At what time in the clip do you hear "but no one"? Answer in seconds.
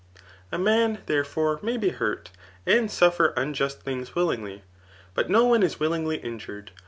5.13-5.61